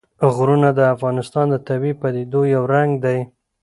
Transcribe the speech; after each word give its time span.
غرونه 0.35 0.69
د 0.75 0.79
افغانستان 0.95 1.45
د 1.49 1.55
طبیعي 1.67 1.93
پدیدو 2.01 2.41
یو 2.55 2.63
رنګ 2.73 2.91
دی. 3.05 3.19